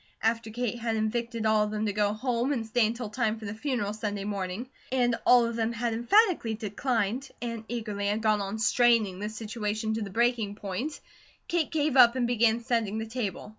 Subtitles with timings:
[0.23, 3.45] After Kate had invited all of them to go home and stay until time for
[3.45, 8.41] the funeral Sunday morning, and all of them had emphatically declined, and eagerly had gone
[8.41, 10.99] on straining the situation to the breaking point,
[11.47, 13.49] Kate gave up and began setting the table.